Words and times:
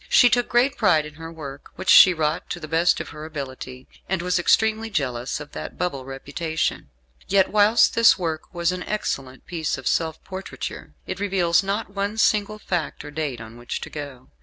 She 0.09 0.31
took 0.31 0.49
great 0.49 0.77
pride 0.77 1.05
in 1.05 1.13
her 1.13 1.31
work, 1.31 1.69
which 1.75 1.91
she 1.91 2.11
wrought 2.11 2.49
to 2.49 2.59
the 2.59 2.67
best 2.67 2.99
of 2.99 3.09
her 3.09 3.23
ability, 3.23 3.87
and 4.09 4.23
was 4.23 4.39
extremely 4.39 4.89
jealous 4.89 5.39
of 5.39 5.51
that 5.51 5.77
bubble 5.77 6.05
reputation. 6.05 6.89
Yet 7.27 7.49
whilst 7.51 7.93
this 7.93 8.17
work 8.17 8.51
was 8.51 8.71
an 8.71 8.81
excellent 8.81 9.45
piece 9.45 9.77
of 9.77 9.85
self 9.85 10.17
portraiture, 10.23 10.95
it 11.05 11.19
reveals 11.19 11.61
not 11.61 11.93
one 11.93 12.17
single 12.17 12.57
fact 12.57 13.05
or 13.05 13.11
date 13.11 13.39
on 13.39 13.57
which 13.57 13.79
to 13.81 13.91
go. 13.91 14.29